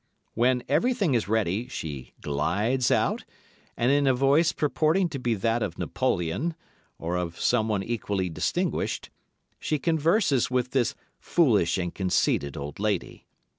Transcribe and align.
When 0.33 0.63
everything 0.67 1.13
is 1.13 1.27
ready, 1.27 1.67
she 1.67 2.13
glides 2.21 2.89
out, 2.89 3.23
and 3.77 3.91
in 3.91 4.07
a 4.07 4.15
voice 4.15 4.51
purporting 4.51 5.07
to 5.09 5.19
be 5.19 5.35
that 5.35 5.61
of 5.61 5.77
Napoleon, 5.77 6.55
or 6.97 7.15
of 7.17 7.39
someone 7.39 7.83
equally 7.83 8.27
distinguished, 8.27 9.11
she 9.59 9.77
converses 9.77 10.49
with 10.49 10.71
this 10.71 10.95
foolish 11.19 11.77
and 11.77 11.93
conceited 11.93 12.57
old 12.57 12.79
lady. 12.79 13.27